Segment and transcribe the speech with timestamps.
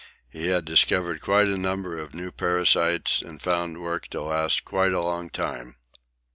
[0.31, 4.93] He had discovered quite a number of new parasites and found work to last quite
[4.93, 5.75] a long time.